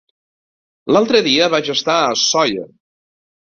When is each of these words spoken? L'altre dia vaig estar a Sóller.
L'altre 0.95 1.21
dia 1.29 1.51
vaig 1.55 1.71
estar 1.75 1.99
a 2.09 2.19
Sóller. 2.25 2.67